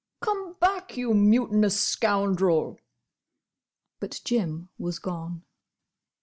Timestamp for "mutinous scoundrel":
1.13-2.79